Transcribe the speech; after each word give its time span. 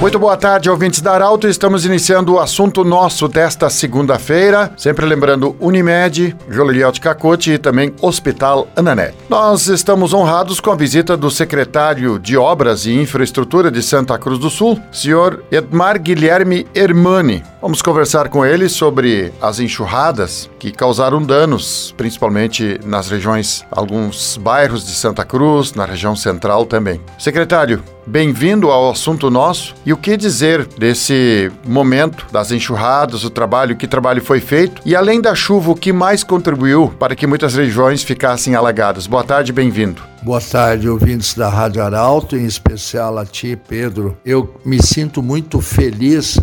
Muito 0.00 0.18
boa 0.18 0.34
tarde, 0.34 0.70
ouvintes 0.70 1.02
da 1.02 1.12
Arauto. 1.12 1.46
Estamos 1.46 1.84
iniciando 1.84 2.32
o 2.32 2.40
assunto 2.40 2.82
nosso 2.82 3.28
desta 3.28 3.68
segunda-feira. 3.68 4.72
Sempre 4.74 5.04
lembrando 5.04 5.54
Unimed, 5.60 6.34
Joliliel 6.48 6.90
de 6.90 7.02
Cacote 7.02 7.52
e 7.52 7.58
também 7.58 7.94
Hospital 8.00 8.66
Anané. 8.74 9.12
Nós 9.28 9.66
estamos 9.66 10.14
honrados 10.14 10.58
com 10.58 10.70
a 10.70 10.74
visita 10.74 11.18
do 11.18 11.30
secretário 11.30 12.18
de 12.18 12.34
Obras 12.34 12.86
e 12.86 12.94
Infraestrutura 12.94 13.70
de 13.70 13.82
Santa 13.82 14.18
Cruz 14.18 14.38
do 14.38 14.48
Sul, 14.48 14.80
senhor 14.90 15.44
Edmar 15.52 16.00
Guilherme 16.00 16.66
Hermani. 16.74 17.42
Vamos 17.60 17.82
conversar 17.82 18.30
com 18.30 18.42
ele 18.42 18.70
sobre 18.70 19.30
as 19.38 19.60
enxurradas 19.60 20.48
que 20.60 20.70
causaram 20.70 21.22
danos, 21.22 21.94
principalmente 21.96 22.78
nas 22.84 23.08
regiões, 23.08 23.64
alguns 23.70 24.36
bairros 24.36 24.84
de 24.84 24.92
Santa 24.92 25.24
Cruz, 25.24 25.72
na 25.72 25.86
região 25.86 26.14
central 26.14 26.66
também. 26.66 27.00
Secretário, 27.18 27.82
bem-vindo 28.06 28.70
ao 28.70 28.90
assunto 28.90 29.30
nosso. 29.30 29.74
E 29.86 29.92
o 29.92 29.96
que 29.96 30.18
dizer 30.18 30.66
desse 30.66 31.50
momento 31.66 32.26
das 32.30 32.52
enxurradas, 32.52 33.24
o 33.24 33.30
trabalho, 33.30 33.74
que 33.74 33.88
trabalho 33.88 34.22
foi 34.22 34.38
feito? 34.38 34.82
E 34.84 34.94
além 34.94 35.18
da 35.18 35.34
chuva, 35.34 35.70
o 35.70 35.74
que 35.74 35.94
mais 35.94 36.22
contribuiu 36.22 36.92
para 36.98 37.16
que 37.16 37.26
muitas 37.26 37.54
regiões 37.54 38.02
ficassem 38.02 38.54
alagadas? 38.54 39.06
Boa 39.06 39.24
tarde, 39.24 39.54
bem-vindo. 39.54 40.02
Boa 40.22 40.42
tarde, 40.42 40.86
ouvintes 40.86 41.32
da 41.32 41.48
Rádio 41.48 41.82
Arauto, 41.82 42.36
em 42.36 42.44
especial 42.44 43.16
a 43.16 43.24
ti, 43.24 43.58
Pedro. 43.66 44.14
Eu 44.26 44.54
me 44.62 44.82
sinto 44.82 45.22
muito 45.22 45.62
feliz 45.62 46.38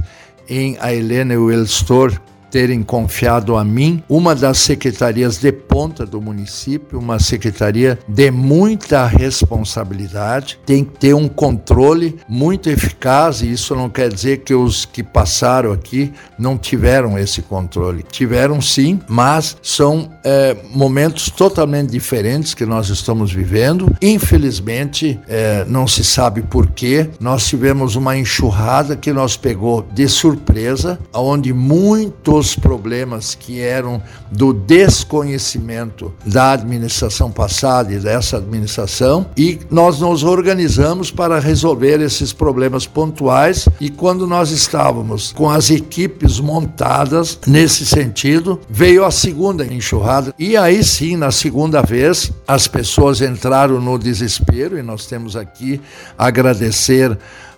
em 0.49 0.75
a 0.81 0.91
Helena 0.91 1.39
Wellstor 1.39 2.19
terem 2.49 2.83
confiado 2.83 3.55
a 3.55 3.63
mim 3.63 4.03
uma 4.09 4.33
das 4.35 4.59
secretarias 4.59 5.37
de 5.37 5.51
ponta 5.51 6.05
do 6.05 6.21
município, 6.21 6.99
uma 6.99 7.19
secretaria 7.19 7.99
de 8.07 8.31
muita 8.31 9.05
responsabilidade, 9.05 10.59
tem 10.65 10.83
que 10.83 10.97
ter 10.99 11.13
um 11.13 11.27
controle 11.27 12.17
muito 12.27 12.69
eficaz, 12.69 13.41
e 13.41 13.51
isso 13.51 13.75
não 13.75 13.89
quer 13.89 14.11
dizer 14.11 14.39
que 14.39 14.53
os 14.53 14.85
que 14.85 15.03
passaram 15.03 15.71
aqui 15.71 16.11
não 16.37 16.57
tiveram 16.57 17.17
esse 17.17 17.41
controle. 17.41 18.03
Tiveram 18.11 18.61
sim, 18.61 18.99
mas 19.07 19.57
são 19.61 20.09
é, 20.23 20.55
momentos 20.73 21.29
totalmente 21.29 21.89
diferentes 21.89 22.53
que 22.53 22.65
nós 22.65 22.89
estamos 22.89 23.31
vivendo. 23.31 23.95
Infelizmente, 24.01 25.19
é, 25.27 25.65
não 25.67 25.87
se 25.87 26.03
sabe 26.03 26.41
por 26.41 26.67
quê, 26.67 27.09
nós 27.19 27.47
tivemos 27.47 27.95
uma 27.95 28.17
enxurrada 28.17 28.95
que 28.95 29.11
nos 29.11 29.35
pegou 29.37 29.85
de 29.93 30.07
surpresa, 30.07 30.99
onde 31.13 31.53
muitos 31.53 32.36
os 32.38 32.55
problemas 32.55 33.35
que 33.35 33.59
eram 33.59 34.02
do 34.31 34.53
desconhecimento 34.53 36.13
da 36.25 36.52
administração 36.52 37.31
passada 37.31 37.93
e 37.93 37.99
dessa 37.99 38.38
administração 38.38 39.27
e 39.35 39.59
nós 39.69 39.99
nos 39.99 40.23
organizamos 40.23 41.11
para 41.11 41.39
resolver 41.39 42.02
esses 42.02 42.31
problemas 42.33 42.85
pontuais 42.85 43.67
e 43.80 43.89
quando 43.89 44.27
nós 44.27 44.52
estávamos 44.52 45.31
com 45.31 45.49
as 45.49 45.69
equipes 45.69 46.39
montadas 46.39 47.39
nesse 47.47 47.85
sentido, 47.85 48.59
veio 48.69 49.03
a 49.03 49.11
segunda 49.11 49.65
enxurrada 49.65 50.33
e 50.38 50.55
aí 50.55 50.83
sim, 50.83 51.15
na 51.15 51.31
segunda 51.31 51.81
vez, 51.81 52.31
as 52.47 52.67
pessoas 52.67 53.21
entraram 53.21 53.81
no 53.81 53.97
desespero 53.97 54.77
e 54.77 54.83
nós 54.83 55.05
temos 55.05 55.35
aqui 55.35 55.81
agradecer 56.17 57.17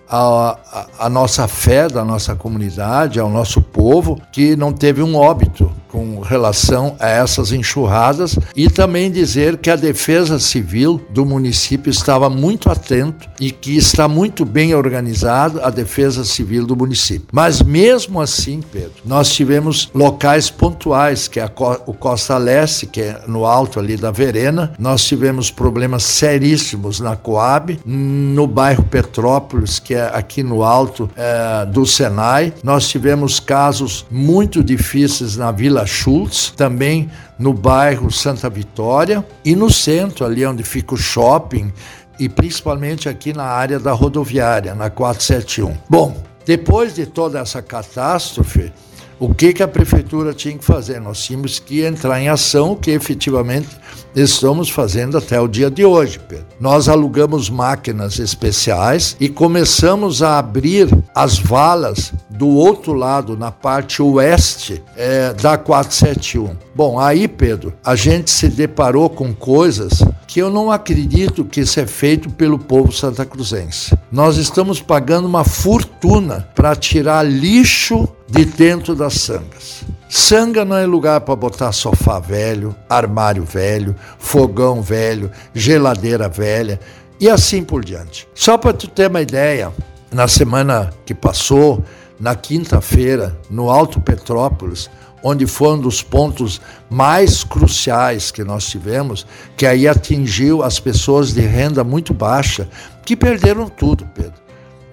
a, 0.10 0.58
a, 0.72 1.06
a, 1.06 1.10
nossa 1.10 1.48
fé 1.48 1.88
da 1.88 2.04
nossa 2.04 2.36
comunidade, 2.36 3.20
ao 3.20 3.30
nosso 3.30 3.62
povo, 3.62 4.20
que 4.32 4.56
não 4.56 4.74
teve 4.74 5.04
um 5.04 5.16
óbito 5.16 5.72
com 5.90 6.20
relação 6.20 6.96
a 7.00 7.10
essas 7.10 7.52
enxurradas 7.52 8.38
e 8.56 8.70
também 8.70 9.12
dizer 9.12 9.58
que 9.58 9.70
a 9.70 9.76
Defesa 9.76 10.40
Civil 10.40 11.02
do 11.10 11.26
município 11.26 11.90
estava 11.90 12.30
muito 12.30 12.70
atento 12.70 13.28
e 13.40 13.52
que 13.52 13.76
está 13.76 14.08
muito 14.08 14.46
bem 14.46 14.76
organizada 14.76 15.66
a 15.66 15.70
Defesa 15.70 16.24
Civil 16.24 16.66
do 16.66 16.76
município. 16.76 17.28
Mas 17.32 17.62
mesmo 17.62 18.22
assim, 18.22 18.62
Pedro, 18.62 18.92
nós 19.04 19.34
tivemos 19.34 19.90
locais 19.94 20.50
pontuais, 20.50 21.28
que 21.28 21.40
é 21.40 21.52
o 21.86 21.94
Costa 21.94 22.38
Leste, 22.38 22.86
que 22.86 23.02
é 23.02 23.22
no 23.28 23.46
alto 23.46 23.80
ali 23.80 23.98
da 23.98 24.12
Verena, 24.12 24.74
nós 24.78 25.04
tivemos 25.04 25.50
problemas 25.50 26.04
seríssimos 26.04 27.00
na 27.00 27.16
Coab, 27.16 27.80
no 27.86 28.46
bairro 28.46 28.84
Petrópolis, 28.84 29.80
que 29.80 29.96
é 29.96 29.99
aqui 30.02 30.44
no 30.44 30.64
alto 30.64 31.10
é, 31.16 31.66
do 31.66 31.86
Senai, 31.86 32.54
nós 32.64 32.88
tivemos 32.88 33.40
casos 33.40 34.06
muito 34.10 34.64
difíceis 34.64 35.36
na 35.36 35.52
Vila 35.52 35.86
Schultz, 35.86 36.54
também 36.56 37.10
no 37.38 37.54
bairro 37.54 38.12
Santa 38.12 38.50
Vitória 38.50 39.26
e 39.44 39.56
no 39.56 39.70
centro, 39.70 40.26
ali 40.26 40.46
onde 40.46 40.64
fica 40.64 40.94
o 40.94 40.98
shopping, 40.98 41.72
e 42.20 42.28
principalmente 42.28 43.08
aqui 43.08 43.32
na 43.32 43.46
área 43.46 43.80
da 43.80 43.94
rodoviária, 43.94 44.76
na 44.76 44.90
471. 44.90 45.78
Bom, 45.90 46.22
depois 46.46 46.96
de 46.96 47.06
toda 47.06 47.40
essa 47.40 47.62
catástrofe, 47.62 48.74
o 49.20 49.34
que, 49.34 49.52
que 49.52 49.62
a 49.62 49.68
prefeitura 49.68 50.34
tinha 50.34 50.58
que 50.58 50.64
fazer? 50.64 51.02
Nós 51.02 51.22
tínhamos 51.22 51.60
que 51.60 51.84
entrar 51.84 52.22
em 52.22 52.30
ação, 52.30 52.76
que 52.76 52.92
efetivamente 52.92 53.68
estamos 54.16 54.70
fazendo 54.70 55.18
até 55.18 55.40
o 55.40 55.48
dia 55.48 55.70
de 55.70 55.84
hoje, 55.84 56.18
Pedro. 56.20 56.46
Nós 56.60 56.88
alugamos 56.88 57.50
máquinas 57.50 58.18
especiais 58.18 59.18
e 59.20 59.28
começamos 59.28 60.24
a 60.24 60.40
abrir 60.40 60.88
as 61.14 61.38
valas 61.38 62.14
do 62.40 62.48
outro 62.48 62.94
lado, 62.94 63.36
na 63.36 63.52
parte 63.52 64.02
oeste 64.02 64.82
é, 64.96 65.34
da 65.34 65.58
471. 65.58 66.56
Bom, 66.74 66.98
aí, 66.98 67.28
Pedro, 67.28 67.74
a 67.84 67.98
gente 67.98 68.32
se 68.32 68.48
deparou 68.48 69.10
com 69.10 69.34
coisas 69.34 70.02
que 70.26 70.40
eu 70.40 70.50
não 70.50 70.72
acredito 70.72 71.44
que 71.44 71.60
isso 71.60 71.82
é 71.82 71.86
feito 71.86 72.30
pelo 72.30 72.58
povo 72.58 72.94
santacruzense. 72.94 73.94
Nós 74.10 74.38
estamos 74.38 74.82
pagando 74.82 75.28
uma 75.28 75.44
fortuna 75.44 76.48
para 76.56 76.78
tirar 76.78 77.26
lixo 77.26 78.08
de 78.26 78.46
dentro 78.46 78.96
das 78.96 79.16
sangas. 79.16 79.84
Sanga 80.08 80.64
não 80.64 80.78
é 80.78 80.86
lugar 80.86 81.20
para 81.20 81.36
botar 81.36 81.74
sofá 81.74 82.20
velho, 82.20 82.74
armário 82.90 83.44
velho, 83.44 83.94
fogão 84.18 84.82
velho, 84.82 85.30
geladeira 85.54 86.30
velha 86.30 86.80
e 87.20 87.30
assim 87.30 87.66
por 87.66 87.84
diante. 87.84 88.30
Só 88.34 88.58
para 88.58 88.72
tu 88.72 88.88
ter 88.88 89.10
uma 89.10 89.22
ideia, 89.22 89.74
na 90.10 90.28
semana 90.28 90.90
que 91.06 91.14
passou, 91.14 91.84
na 92.20 92.36
quinta-feira, 92.36 93.38
no 93.50 93.70
Alto 93.70 94.02
Petrópolis, 94.02 94.90
onde 95.24 95.46
foi 95.46 95.70
um 95.70 95.80
dos 95.80 96.02
pontos 96.02 96.62
mais 96.90 97.44
cruciais 97.44 98.32
que 98.32 98.44
nós 98.44 98.66
tivemos, 98.66 99.26
que 99.56 99.66
aí 99.66 99.88
atingiu 99.88 100.64
as 100.64 100.80
pessoas 100.80 101.34
de 101.34 101.42
renda 101.42 101.84
muito 101.84 102.14
baixa, 102.14 102.68
que 103.06 103.16
perderam 103.16 103.68
tudo, 103.68 104.06
Pedro. 104.14 104.34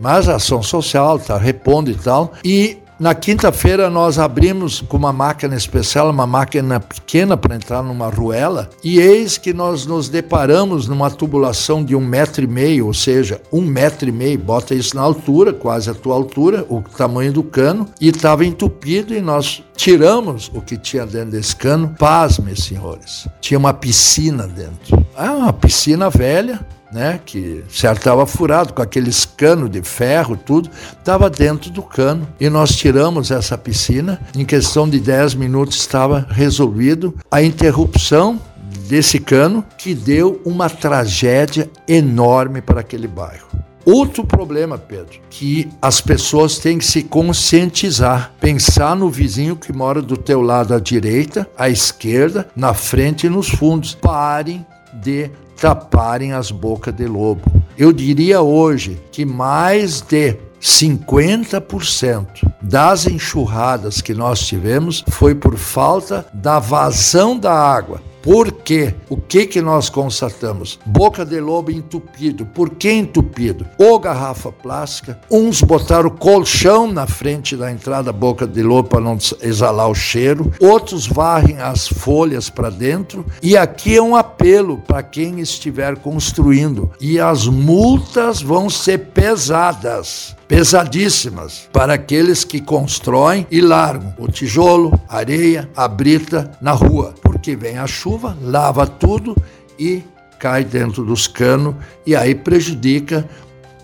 Mas 0.01 0.29
a 0.29 0.37
ação 0.37 0.63
social 0.63 1.17
está 1.17 1.39
repondo 1.39 1.91
e 1.91 1.95
tal, 1.95 2.33
e 2.45 2.79
na 2.99 3.15
quinta-feira 3.15 3.91
nós 3.91 4.19
abrimos 4.19 4.81
com 4.81 4.97
uma 4.97 5.13
máquina 5.13 5.55
especial, 5.55 6.11
uma 6.11 6.27
máquina 6.27 6.81
pequena 6.81 7.37
para 7.37 7.55
entrar 7.55 7.83
numa 7.83 8.09
ruela, 8.09 8.71
e 8.83 8.99
eis 8.99 9.37
que 9.37 9.53
nós 9.53 9.87
nos 9.87 10.09
deparamos 10.09 10.89
numa 10.89 11.11
tubulação 11.11 11.85
de 11.85 11.95
um 11.95 12.01
metro 12.01 12.45
e 12.45 12.47
meio, 12.47 12.87
ou 12.87 12.95
seja, 12.95 13.41
um 13.53 13.61
metro 13.61 14.09
e 14.09 14.13
meio, 14.13 14.39
bota 14.39 14.75
isso 14.75 14.97
na 14.97 15.03
altura, 15.03 15.53
quase 15.53 15.91
a 15.91 15.95
tua 15.95 16.15
altura, 16.15 16.65
o 16.69 16.81
tamanho 16.81 17.33
do 17.33 17.43
cano, 17.43 17.87
e 18.01 18.09
estava 18.09 18.45
entupido 18.45 19.15
e 19.15 19.21
nós 19.21 19.63
tiramos 19.77 20.51
o 20.55 20.61
que 20.61 20.77
tinha 20.77 21.07
dentro 21.07 21.33
desse 21.33 21.55
cano. 21.55 21.95
Pasme, 21.99 22.57
senhores, 22.57 23.29
tinha 23.41 23.59
uma 23.59 23.75
piscina 23.75 24.47
dentro. 24.47 25.05
Ah, 25.15 25.33
uma 25.33 25.53
piscina 25.53 26.09
velha, 26.09 26.67
né, 26.93 27.21
que 27.25 27.65
estava 27.69 28.27
furado 28.27 28.73
com 28.73 28.83
aqueles 28.83 29.25
canos 29.25 29.71
de 29.71 29.83
ferro, 29.83 30.37
tudo, 30.37 30.71
estava 30.99 31.29
dentro 31.29 31.71
do 31.71 31.83
cano. 31.83 32.27
E 32.39 32.49
nós 32.49 32.75
tiramos 32.75 33.31
essa 33.31 33.57
piscina, 33.59 34.21
em 34.35 34.45
questão 34.45 34.89
de 34.89 35.01
10 35.01 35.35
minutos 35.35 35.77
estava 35.77 36.27
resolvido 36.31 37.15
a 37.31 37.43
interrupção 37.43 38.41
desse 38.89 39.19
cano 39.19 39.65
que 39.77 39.95
deu 39.95 40.41
uma 40.45 40.69
tragédia 40.71 41.71
enorme 41.89 42.61
para 42.61 42.81
aquele 42.81 43.09
bairro. 43.09 43.46
Outro 43.87 44.27
problema, 44.27 44.77
Pedro, 44.77 45.21
que 45.31 45.69
as 45.81 46.01
pessoas 46.01 46.59
têm 46.59 46.77
que 46.77 46.85
se 46.85 47.05
conscientizar, 47.05 48.33
pensar 48.41 48.97
no 48.97 49.09
vizinho 49.09 49.55
que 49.55 49.73
mora 49.73 50.03
do 50.03 50.17
teu 50.17 50.41
lado 50.41 50.75
à 50.75 50.81
direita, 50.81 51.49
à 51.57 51.71
esquerda, 51.71 52.49
na 52.57 52.75
frente 52.75 53.29
e 53.29 53.31
nos 53.31 53.49
fundos. 53.49 53.95
Parem 53.95 54.67
de 54.93 55.31
taparem 55.61 56.33
as 56.33 56.51
bocas 56.51 56.93
de 56.93 57.07
lobo. 57.07 57.43
Eu 57.79 57.93
diria 57.93 58.41
hoje 58.41 59.01
que 59.13 59.25
mais 59.25 60.01
de 60.01 60.37
50% 60.61 62.27
das 62.61 63.07
enxurradas 63.07 64.01
que 64.01 64.13
nós 64.13 64.41
tivemos 64.41 65.05
foi 65.11 65.33
por 65.33 65.57
falta 65.57 66.27
da 66.35 66.59
vazão 66.59 67.39
da 67.39 67.53
água. 67.53 68.03
Por 68.21 68.51
quê? 68.67 68.93
O 69.09 69.17
que 69.17 69.47
que 69.47 69.63
nós 69.63 69.89
constatamos? 69.89 70.77
Boca 70.85 71.25
de 71.25 71.39
lobo 71.39 71.71
entupido. 71.71 72.45
Por 72.47 72.71
que 72.71 72.91
entupido? 72.91 73.65
Ou 73.79 73.97
garrafa 74.01 74.51
plástica. 74.51 75.21
Uns 75.31 75.63
botaram 75.63 76.11
colchão 76.11 76.91
na 76.91 77.07
frente 77.07 77.57
da 77.57 77.71
entrada 77.71 78.13
boca 78.13 78.45
de 78.45 78.65
lobo 78.65 78.89
para 78.89 79.01
não 79.01 79.17
exalar 79.41 79.89
o 79.89 79.95
cheiro. 79.95 80.53
Outros 80.61 81.07
varrem 81.07 81.59
as 81.59 81.87
folhas 81.87 82.51
para 82.51 82.69
dentro. 82.69 83.25
E 83.41 83.57
aqui 83.57 83.97
é 83.97 84.03
um 84.03 84.17
apelo 84.17 84.79
para 84.79 85.01
quem 85.01 85.39
estiver 85.39 85.97
construindo. 85.99 86.91
E 87.01 87.21
as 87.21 87.47
multas 87.47 88.43
vão 88.43 88.69
ser 88.69 88.99
pesadas 88.99 90.35
pesadíssimas 90.49 91.69
para 91.73 91.95
aqueles 91.95 92.45
que 92.45 92.61
constroem 92.61 93.47
e 93.51 93.61
largam 93.61 94.15
o 94.19 94.29
tijolo, 94.29 94.99
areia, 95.09 95.69
a 95.77 95.89
brita 95.89 96.53
na 96.61 96.73
rua, 96.73 97.15
porque 97.47 97.55
vem 97.55 97.79
a 97.79 97.87
chuva, 97.87 98.37
lava 98.43 98.89
tudo 98.89 99.37
e 99.79 100.03
cai 100.37 100.65
dentro 100.65 101.05
dos 101.05 101.29
canos 101.29 101.77
e 102.05 102.17
aí 102.17 102.35
prejudica 102.35 103.29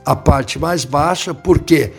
a 0.05 0.17
parte 0.17 0.59
mais 0.59 0.85
baixa, 0.85 1.33
porque 1.33 1.93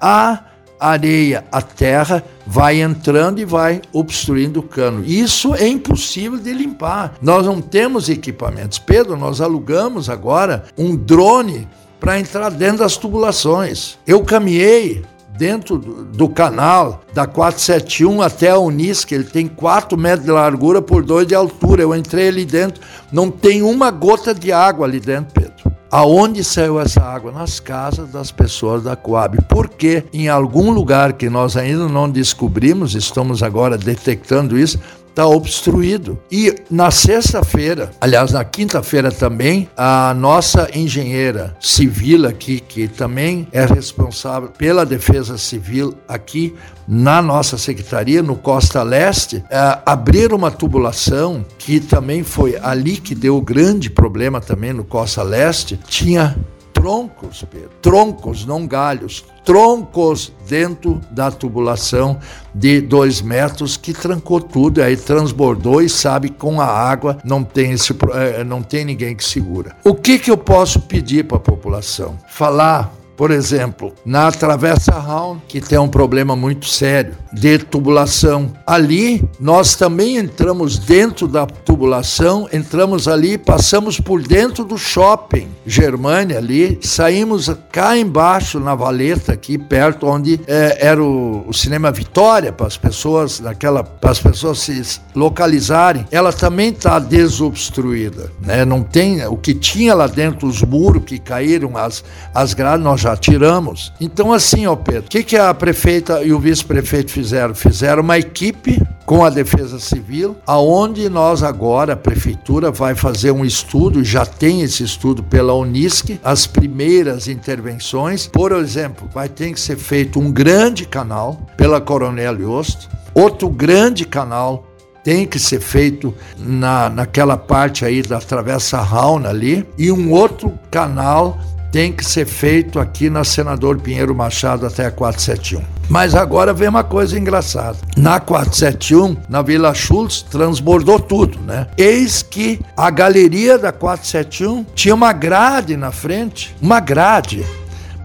a 0.00 0.44
areia, 0.78 1.44
a 1.50 1.60
terra 1.60 2.22
vai 2.46 2.80
entrando 2.80 3.40
e 3.40 3.44
vai 3.44 3.82
obstruindo 3.92 4.60
o 4.60 4.62
cano. 4.62 5.04
Isso 5.04 5.56
é 5.56 5.66
impossível 5.66 6.38
de 6.38 6.52
limpar. 6.52 7.14
Nós 7.20 7.44
não 7.44 7.60
temos 7.60 8.08
equipamentos. 8.08 8.78
Pedro, 8.78 9.16
nós 9.16 9.40
alugamos 9.40 10.08
agora 10.08 10.66
um 10.78 10.94
drone 10.94 11.66
para 11.98 12.20
entrar 12.20 12.50
dentro 12.50 12.78
das 12.78 12.96
tubulações. 12.96 13.98
Eu 14.06 14.22
caminhei 14.22 15.04
dentro 15.38 15.78
do, 15.78 16.28
canal 16.28 17.00
da 17.14 17.26
471 17.26 18.20
até 18.20 18.50
a 18.50 18.58
Unisc, 18.58 19.12
ele 19.12 19.24
tem 19.24 19.46
4 19.46 19.96
metros 19.96 20.24
de 20.24 20.32
largura 20.32 20.82
por 20.82 21.04
2 21.04 21.28
de 21.28 21.34
altura. 21.34 21.82
Eu 21.82 21.94
entrei 21.94 22.28
ali 22.28 22.44
dentro, 22.44 22.82
não 23.12 23.30
tem 23.30 23.62
uma 23.62 23.90
gota 23.90 24.34
de 24.34 24.50
água 24.50 24.86
ali 24.86 24.98
dentro, 24.98 25.32
Pedro. 25.32 25.78
Aonde 25.90 26.44
saiu 26.44 26.78
essa 26.78 27.00
água? 27.00 27.32
Nas 27.32 27.58
casas 27.60 28.10
das 28.10 28.30
pessoas 28.30 28.82
da 28.82 28.94
Coab. 28.94 29.38
Porque 29.48 30.04
em 30.12 30.28
algum 30.28 30.70
lugar 30.70 31.14
que 31.14 31.30
nós 31.30 31.56
ainda 31.56 31.88
não 31.88 32.10
descobrimos, 32.10 32.94
estamos 32.94 33.42
agora 33.42 33.78
detectando 33.78 34.58
isso, 34.58 34.78
está 35.18 35.26
obstruído. 35.26 36.16
E 36.30 36.62
na 36.70 36.92
sexta-feira, 36.92 37.90
aliás, 38.00 38.30
na 38.30 38.44
quinta-feira 38.44 39.10
também, 39.10 39.68
a 39.76 40.14
nossa 40.14 40.70
engenheira 40.72 41.56
civil 41.60 42.24
aqui, 42.24 42.60
que 42.60 42.86
também 42.86 43.48
é 43.50 43.66
responsável 43.66 44.48
pela 44.50 44.86
defesa 44.86 45.36
civil 45.36 45.94
aqui 46.06 46.54
na 46.86 47.20
nossa 47.20 47.58
secretaria, 47.58 48.22
no 48.22 48.36
Costa 48.36 48.82
Leste, 48.84 49.44
é, 49.50 49.78
abrir 49.84 50.32
uma 50.32 50.52
tubulação 50.52 51.44
que 51.58 51.80
também 51.80 52.22
foi 52.22 52.56
ali 52.62 52.96
que 52.96 53.14
deu 53.14 53.40
grande 53.40 53.90
problema 53.90 54.40
também 54.40 54.72
no 54.72 54.84
Costa 54.84 55.24
Leste, 55.24 55.78
tinha 55.88 56.36
troncos, 56.72 57.44
Pedro, 57.50 57.70
troncos, 57.82 58.46
não 58.46 58.66
galhos, 58.66 59.24
troncos 59.44 60.32
dentro 60.48 61.00
da 61.10 61.30
tubulação 61.30 62.18
de 62.54 62.80
dois 62.80 63.20
metros 63.20 63.76
que 63.76 63.92
trancou 63.92 64.40
tudo, 64.40 64.82
aí 64.82 64.96
transbordou 64.96 65.82
e 65.82 65.88
sabe 65.88 66.28
com 66.28 66.60
a 66.60 66.66
água 66.66 67.18
não 67.24 67.42
tem 67.42 67.72
esse, 67.72 67.94
eh, 68.12 68.44
não 68.44 68.62
tem 68.62 68.84
ninguém 68.84 69.14
que 69.16 69.24
segura. 69.24 69.76
O 69.84 69.94
que 69.94 70.18
que 70.18 70.30
eu 70.30 70.36
posso 70.36 70.80
pedir 70.80 71.24
para 71.24 71.38
a 71.38 71.40
população? 71.40 72.18
Falar 72.28 72.92
por 73.18 73.32
exemplo, 73.32 73.92
na 74.06 74.30
Travessa 74.30 74.92
Round, 74.92 75.42
que 75.48 75.60
tem 75.60 75.76
um 75.76 75.88
problema 75.88 76.36
muito 76.36 76.66
sério 76.66 77.16
de 77.32 77.58
tubulação. 77.58 78.52
Ali, 78.64 79.28
nós 79.40 79.74
também 79.74 80.16
entramos 80.16 80.78
dentro 80.78 81.26
da 81.26 81.44
tubulação, 81.44 82.48
entramos 82.52 83.08
ali, 83.08 83.36
passamos 83.36 83.98
por 83.98 84.22
dentro 84.22 84.64
do 84.64 84.78
shopping 84.78 85.48
Germânia 85.66 86.38
ali, 86.38 86.78
saímos 86.80 87.50
cá 87.72 87.98
embaixo 87.98 88.60
na 88.60 88.76
Valeta, 88.76 89.32
aqui 89.32 89.58
perto, 89.58 90.06
onde 90.06 90.40
é, 90.46 90.78
era 90.86 91.02
o, 91.02 91.44
o, 91.48 91.52
cinema 91.52 91.90
Vitória, 91.90 92.52
para 92.52 92.68
as 92.68 92.76
pessoas, 92.76 93.40
naquela, 93.40 93.82
para 93.82 94.12
as 94.12 94.20
pessoas 94.20 94.60
se 94.60 95.00
localizarem. 95.12 96.06
Ela 96.12 96.32
também 96.32 96.68
está 96.68 97.00
desobstruída, 97.00 98.30
né? 98.40 98.64
Não 98.64 98.82
tem 98.84 99.26
o 99.26 99.36
que 99.36 99.54
tinha 99.54 99.92
lá 99.92 100.06
dentro, 100.06 100.46
os 100.46 100.62
muros 100.62 101.02
que 101.04 101.18
caíram, 101.18 101.76
as, 101.76 102.04
as 102.32 102.54
grades, 102.54 102.84
nós 102.84 103.00
já 103.00 103.07
já 103.08 103.16
tiramos. 103.16 103.92
Então, 104.00 104.32
assim, 104.32 104.66
ó 104.66 104.76
Pedro, 104.76 105.06
o 105.06 105.08
que, 105.08 105.22
que 105.22 105.36
a 105.36 105.52
prefeita 105.54 106.22
e 106.22 106.32
o 106.32 106.38
vice-prefeito 106.38 107.10
fizeram? 107.10 107.54
Fizeram 107.54 108.02
uma 108.02 108.18
equipe 108.18 108.80
com 109.06 109.24
a 109.24 109.30
Defesa 109.30 109.78
Civil, 109.78 110.36
aonde 110.46 111.08
nós 111.08 111.42
agora, 111.42 111.94
a 111.94 111.96
prefeitura 111.96 112.70
vai 112.70 112.94
fazer 112.94 113.30
um 113.30 113.44
estudo, 113.44 114.04
já 114.04 114.26
tem 114.26 114.60
esse 114.60 114.82
estudo 114.82 115.22
pela 115.22 115.54
Unisc, 115.54 116.20
as 116.22 116.46
primeiras 116.46 117.26
intervenções. 117.26 118.26
Por 118.26 118.52
exemplo, 118.52 119.08
vai 119.12 119.28
ter 119.28 119.52
que 119.52 119.60
ser 119.60 119.76
feito 119.76 120.20
um 120.20 120.30
grande 120.30 120.84
canal 120.84 121.40
pela 121.56 121.80
Coronel 121.80 122.38
Yost, 122.38 122.88
outro 123.14 123.48
grande 123.48 124.04
canal 124.04 124.66
tem 125.02 125.26
que 125.26 125.38
ser 125.38 125.60
feito 125.60 126.14
na, 126.36 126.90
naquela 126.90 127.38
parte 127.38 127.82
aí 127.82 128.02
da 128.02 128.18
Travessa 128.18 128.78
Rauna 128.82 129.30
ali, 129.30 129.66
e 129.78 129.90
um 129.90 130.12
outro 130.12 130.52
canal 130.70 131.38
tem 131.70 131.92
que 131.92 132.04
ser 132.04 132.26
feito 132.26 132.80
aqui 132.80 133.10
na 133.10 133.24
Senador 133.24 133.78
Pinheiro 133.78 134.14
Machado 134.14 134.66
até 134.66 134.86
a 134.86 134.90
471. 134.90 135.62
Mas 135.88 136.14
agora 136.14 136.52
vem 136.52 136.68
uma 136.68 136.84
coisa 136.84 137.18
engraçada. 137.18 137.78
Na 137.96 138.20
471, 138.20 139.16
na 139.28 139.42
Vila 139.42 139.74
Schultz, 139.74 140.22
transbordou 140.22 140.98
tudo, 140.98 141.38
né? 141.40 141.66
Eis 141.76 142.22
que 142.22 142.60
a 142.76 142.90
galeria 142.90 143.58
da 143.58 143.72
471 143.72 144.64
tinha 144.74 144.94
uma 144.94 145.12
grade 145.12 145.76
na 145.76 145.90
frente, 145.90 146.54
uma 146.60 146.80
grade, 146.80 147.44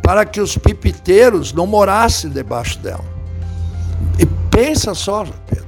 para 0.02 0.26
que 0.26 0.42
os 0.42 0.58
pipiteiros 0.58 1.54
não 1.54 1.66
morassem 1.66 2.30
debaixo 2.30 2.80
dela. 2.80 3.04
E 4.20 4.26
pensa 4.26 4.94
só, 4.94 5.26
Pedro. 5.48 5.66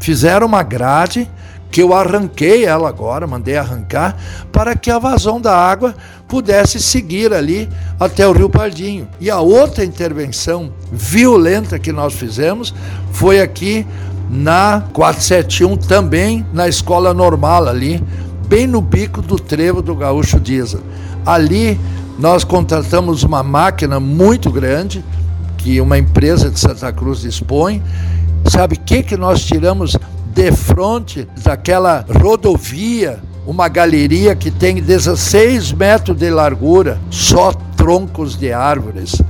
Fizeram 0.00 0.46
uma 0.46 0.62
grade 0.62 1.28
que 1.74 1.82
eu 1.82 1.92
arranquei 1.92 2.64
ela 2.64 2.88
agora, 2.88 3.26
mandei 3.26 3.56
arrancar, 3.56 4.16
para 4.52 4.76
que 4.76 4.92
a 4.92 4.98
vazão 5.00 5.40
da 5.40 5.56
água 5.56 5.92
pudesse 6.28 6.80
seguir 6.80 7.34
ali 7.34 7.68
até 7.98 8.28
o 8.28 8.30
Rio 8.30 8.48
Pardinho. 8.48 9.08
E 9.20 9.28
a 9.28 9.40
outra 9.40 9.84
intervenção 9.84 10.72
violenta 10.92 11.76
que 11.76 11.90
nós 11.90 12.14
fizemos 12.14 12.72
foi 13.10 13.40
aqui 13.40 13.84
na 14.30 14.84
471, 14.92 15.76
também 15.76 16.46
na 16.52 16.68
escola 16.68 17.12
normal 17.12 17.66
ali, 17.66 18.00
bem 18.46 18.68
no 18.68 18.80
bico 18.80 19.20
do 19.20 19.34
trevo 19.34 19.82
do 19.82 19.96
Gaúcho 19.96 20.38
Diesel. 20.38 20.80
Ali 21.26 21.76
nós 22.20 22.44
contratamos 22.44 23.24
uma 23.24 23.42
máquina 23.42 23.98
muito 23.98 24.48
grande 24.48 25.04
que 25.58 25.80
uma 25.80 25.98
empresa 25.98 26.48
de 26.50 26.60
Santa 26.60 26.92
Cruz 26.92 27.22
dispõe. 27.22 27.82
Sabe 28.44 28.76
o 28.76 28.80
que, 28.80 29.02
que 29.02 29.16
nós 29.16 29.44
tiramos 29.44 29.96
de 30.34 30.50
frente 30.50 31.28
daquela 31.42 32.04
rodovia, 32.20 33.20
uma 33.46 33.68
galeria 33.68 34.34
que 34.34 34.50
tem 34.50 34.82
16 34.82 35.72
metros 35.72 36.16
de 36.16 36.28
largura, 36.28 36.98
só 37.08 37.52
troncos 37.52 38.36
de 38.36 38.52
árvores, 38.52 39.20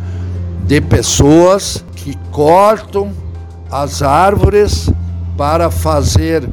de 0.67 0.81
pessoas 0.81 1.85
que 1.95 2.17
cortam 2.31 3.13
as 3.71 4.03
árvores 4.03 4.89
para 5.37 5.71
fazer 5.71 6.49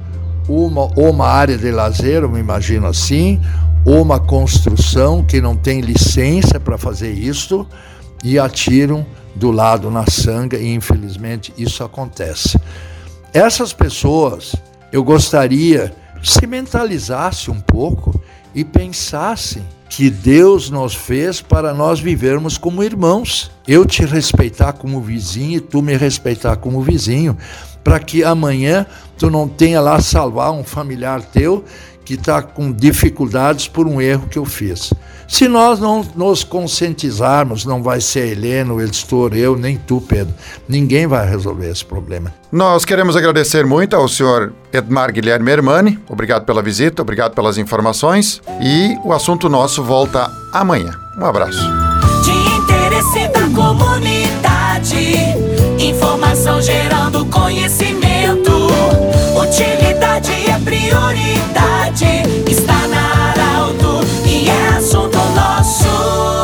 uma, 0.49 0.85
uma 0.97 1.27
área 1.27 1.57
de 1.57 1.71
lazer, 1.71 2.23
eu 2.23 2.29
me 2.29 2.39
imagino 2.39 2.87
assim, 2.87 3.39
uma 3.85 4.19
construção 4.19 5.23
que 5.23 5.39
não 5.39 5.55
tem 5.55 5.81
licença 5.81 6.59
para 6.59 6.77
fazer 6.77 7.11
isso 7.11 7.65
e 8.23 8.37
atiram 8.37 9.05
do 9.33 9.49
lado 9.49 9.89
na 9.89 10.05
sanga 10.07 10.57
e 10.57 10.73
infelizmente 10.73 11.53
isso 11.57 11.83
acontece. 11.83 12.59
Essas 13.33 13.71
pessoas, 13.71 14.55
eu 14.91 15.03
gostaria 15.03 15.93
se 16.21 16.45
mentalizasse 16.45 17.49
um 17.49 17.59
pouco 17.59 18.21
e 18.53 18.63
pensasse 18.63 19.61
que 19.89 20.09
Deus 20.09 20.69
nos 20.69 20.93
fez 20.93 21.41
para 21.41 21.73
nós 21.73 21.99
vivermos 21.99 22.57
como 22.57 22.83
irmãos. 22.83 23.49
Eu 23.65 23.85
te 23.85 24.05
respeitar 24.05 24.73
como 24.73 25.01
vizinho 25.01 25.57
e 25.57 25.61
tu 25.61 25.81
me 25.81 25.95
respeitar 25.95 26.57
como 26.57 26.81
vizinho, 26.81 27.37
para 27.83 27.99
que 27.99 28.23
amanhã 28.23 28.85
tu 29.17 29.29
não 29.29 29.47
tenha 29.47 29.79
lá 29.79 29.99
salvar 30.01 30.51
um 30.51 30.63
familiar 30.63 31.21
teu 31.21 31.63
que 32.11 32.15
está 32.15 32.41
com 32.41 32.73
dificuldades 32.73 33.69
por 33.69 33.87
um 33.87 34.01
erro 34.01 34.27
que 34.27 34.37
eu 34.37 34.43
fiz. 34.43 34.93
Se 35.29 35.47
nós 35.47 35.79
não 35.79 36.05
nos 36.13 36.43
conscientizarmos, 36.43 37.63
não 37.63 37.81
vai 37.81 38.01
ser 38.01 38.23
a 38.23 38.27
Helena, 38.27 38.73
o 38.73 38.81
editor, 38.81 39.33
eu, 39.33 39.57
nem 39.57 39.77
tu, 39.77 40.01
Pedro. 40.01 40.33
Ninguém 40.67 41.07
vai 41.07 41.25
resolver 41.29 41.69
esse 41.69 41.85
problema. 41.85 42.33
Nós 42.51 42.83
queremos 42.83 43.15
agradecer 43.15 43.65
muito 43.65 43.95
ao 43.95 44.09
senhor 44.09 44.51
Edmar 44.73 45.13
Guilherme 45.13 45.51
Hermani. 45.51 45.99
Obrigado 46.09 46.43
pela 46.43 46.61
visita, 46.61 47.01
obrigado 47.01 47.33
pelas 47.33 47.57
informações. 47.57 48.41
E 48.61 48.97
o 49.05 49.13
assunto 49.13 49.47
nosso 49.47 49.81
volta 49.81 50.29
amanhã. 50.51 50.91
Um 51.17 51.25
abraço 51.25 51.61
interesse 53.01 53.27
da 53.29 53.49
comunidade. 53.49 55.17
Informação 55.79 56.61
gerando 56.61 57.25
conhecimento. 57.25 58.67
Utilidade 59.35 60.31
é 60.49 60.59
prioridade. 60.59 62.23
Está 62.47 62.87
na 62.87 63.31
Arauto 63.31 64.05
e 64.25 64.49
é 64.49 64.77
assunto 64.77 65.17
nosso. 65.35 66.40